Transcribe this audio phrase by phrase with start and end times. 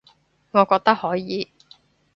[0.49, 1.49] 我覺得可以